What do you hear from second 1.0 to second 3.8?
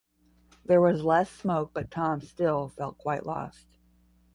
less smoke, but Tom still felt quite lost.